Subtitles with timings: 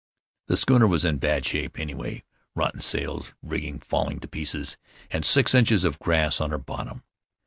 [0.47, 2.23] The schooner was in bad shape, any way:
[2.55, 4.79] rotten sails, rigging falling to pieces,
[5.11, 7.03] and six inches of grass on her bottom.